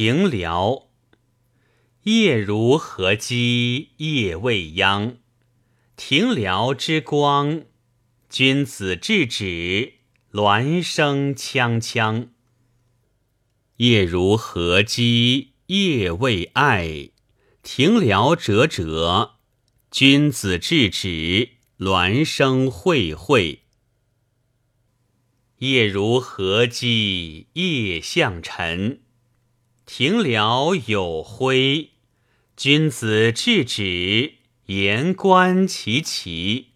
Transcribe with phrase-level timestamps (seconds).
[0.00, 0.90] 庭辽。
[2.04, 5.16] 夜如何鸡，夜未央。
[5.96, 7.64] 庭辽之光，
[8.28, 9.94] 君子制止，
[10.30, 12.28] 鸾声锵锵。
[13.78, 17.10] 夜如何鸡，夜未艾。
[17.64, 19.32] 庭辽折折，
[19.90, 23.64] 君子制止，鸾声会会。
[25.56, 29.00] 夜如何鸡，夜向晨。
[29.90, 31.92] 庭辽有辉，
[32.54, 34.34] 君子制止，
[34.66, 36.72] 言观其奇。